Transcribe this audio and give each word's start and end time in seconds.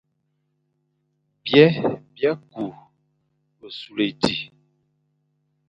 Byè 1.43 1.65
bia 2.13 2.31
kü 2.49 2.65
besule 3.57 4.03
éti, 4.11 4.35